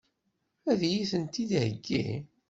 Ad 0.71 0.81
iyi-tent-id-iheggi? 0.89 2.07